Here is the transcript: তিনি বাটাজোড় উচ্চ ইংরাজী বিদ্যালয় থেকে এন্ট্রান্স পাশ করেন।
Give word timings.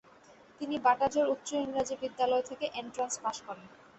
তিনি 0.61 0.75
বাটাজোড় 0.85 1.29
উচ্চ 1.33 1.49
ইংরাজী 1.57 1.95
বিদ্যালয় 2.01 2.43
থেকে 2.49 2.65
এন্ট্রান্স 2.81 3.13
পাশ 3.23 3.37
করেন। 3.47 3.65